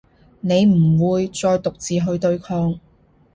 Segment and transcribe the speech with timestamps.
[0.39, 2.79] 你唔會再獨自去對抗